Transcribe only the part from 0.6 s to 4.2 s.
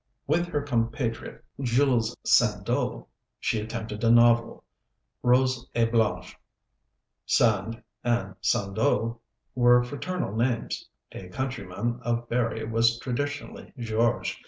compatriot Jules Sandeau, she attempted a